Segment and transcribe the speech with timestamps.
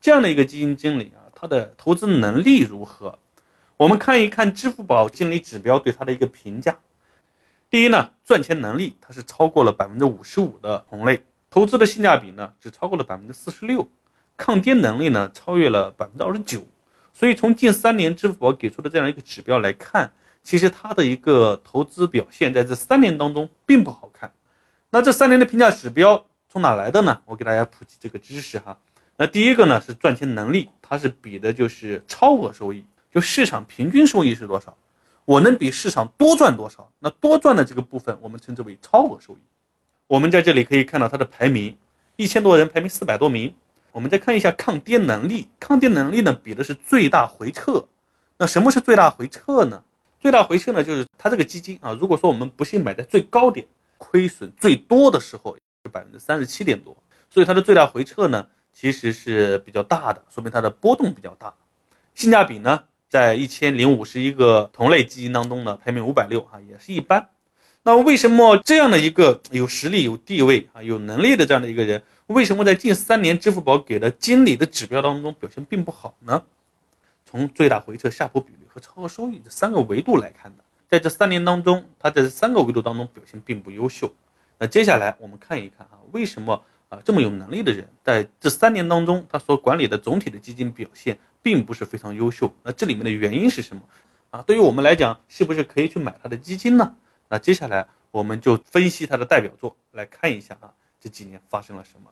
[0.00, 3.18] 这样的一个基金经理啊，他的投资能力如何？
[3.76, 6.78] 我们看一看支付宝经理指标对他的一个评价。
[7.70, 13.88] 第一呢，赚钱能力它是超过了百分之五十五的同类，投资的性价比呢只超过了百分之四十六，
[14.36, 16.66] 抗跌能力呢超越了百分之二十九。
[17.12, 20.10] 所以从近三年支付宝给出的这样一个指标来看，
[20.42, 24.32] 其实它的一个投资表现在这三年当中并不好看。
[24.90, 27.20] 那这三年的评价指标从哪来的呢？
[27.26, 28.78] 我给大家普及这个知识哈。
[29.20, 34.76] 那第一个呢是赚钱能力，它是比的就是超额收益，就市场平均收益是多少。
[35.24, 36.88] 我能比市场多赚多少？
[37.00, 39.38] 那多赚的这个部分，我们称之为超额收益。
[40.06, 41.76] 我们在这里可以看到它的排名，
[42.14, 43.52] 一千多人排名四百多名。
[43.90, 47.84] 我们再看一下抗跌能力，抗跌能力呢比的是最大回撤。
[48.38, 49.82] 那什么是最大回撤呢？
[50.20, 53.66] 最大回撤呢就是它这个基金啊，如果说我们不幸买在最高点，
[53.96, 56.96] 亏损最多的时候是百分之三十七点多，
[57.28, 58.46] 所以它的最大回撤呢
[58.80, 61.52] 其实是比较大的，说明它的波动比较大。
[62.14, 62.84] 性价比呢？
[63.08, 67.28] 在一千零五十一个同类基金当中呢，排名五百六啊，也是一般。
[67.82, 76.40] 那为什么这样的一个有实力、有地位啊、有能力的这样的一个人，为什么在近三年支付宝给的经理的指标当中表现并不好呢？
[77.26, 84.12] 从最大回撤、下坡比率和超额收益这三个维度来看的，在这三年当中，他在这三个维度当中表现并不优秀。
[84.56, 91.18] 那接下来我们看一看啊，为什么啊这么有能力的人，在这三年当中他所管理的总体的基金表现？
[91.40, 93.82] 并不是非常优秀，那这里面的原因是什么
[94.30, 94.42] 啊？
[94.42, 96.96] 对于我们来讲，是不是可以去买他的基金呢？
[97.28, 102.10] 那接下来我们就分析他的代表作，来看一下啊，这几年发生了什么。